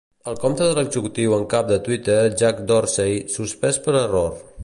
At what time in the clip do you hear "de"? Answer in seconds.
0.69-0.77, 1.73-1.77